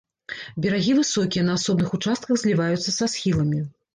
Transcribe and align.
Берагі 0.63 0.95
высокія, 0.99 1.43
на 1.51 1.57
асобных 1.61 1.93
участках 1.99 2.35
зліваюцца 2.45 2.97
са 2.99 3.05
схіламі. 3.17 3.63